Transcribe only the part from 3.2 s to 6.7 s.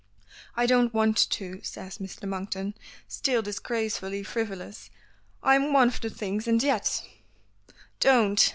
disgracefully frivolous. "I'm one of the things, and